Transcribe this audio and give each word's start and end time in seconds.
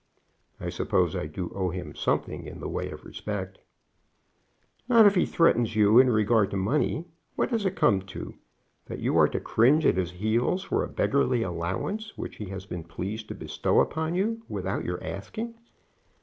"I 0.59 0.69
suppose 0.71 1.15
I 1.15 1.27
do 1.27 1.51
owe 1.53 1.69
him 1.69 1.93
something, 1.93 2.47
in 2.47 2.59
the 2.59 2.67
way 2.67 2.89
of 2.89 3.05
respect." 3.05 3.59
"Not 4.89 5.05
if 5.05 5.13
he 5.13 5.27
threatens 5.27 5.75
you 5.75 5.99
in 5.99 6.09
regard 6.09 6.49
to 6.49 6.57
money. 6.57 7.05
What 7.35 7.51
does 7.51 7.67
it 7.67 7.75
come 7.75 8.01
to? 8.01 8.33
That 8.87 8.97
you 8.97 9.15
are 9.19 9.27
to 9.27 9.39
cringe 9.39 9.85
at 9.85 9.97
his 9.97 10.09
heels 10.09 10.63
for 10.63 10.83
a 10.83 10.87
beggarly 10.89 11.43
allowance 11.43 12.17
which 12.17 12.37
he 12.37 12.45
has 12.45 12.65
been 12.65 12.83
pleased 12.83 13.27
to 13.27 13.35
bestow 13.35 13.79
upon 13.79 14.15
you 14.15 14.41
without 14.49 14.83
your 14.83 15.03
asking. 15.03 15.53